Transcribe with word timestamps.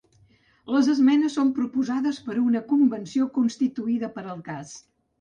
Les 0.75 0.89
esmenes 0.93 1.35
són 1.41 1.51
proposades 1.59 2.19
per 2.31 2.39
una 2.47 2.65
convenció 2.73 3.31
constituïda 3.39 4.15
per 4.21 4.29
al 4.35 4.47
cas. 4.53 4.79